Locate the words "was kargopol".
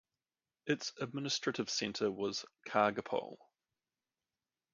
2.11-3.37